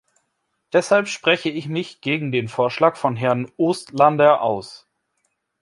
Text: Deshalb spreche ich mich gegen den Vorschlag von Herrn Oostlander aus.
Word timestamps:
Deshalb 0.73 1.07
spreche 1.07 1.49
ich 1.49 1.67
mich 1.67 2.01
gegen 2.01 2.31
den 2.31 2.47
Vorschlag 2.47 2.95
von 2.95 3.15
Herrn 3.15 3.51
Oostlander 3.57 4.41
aus. 4.41 4.87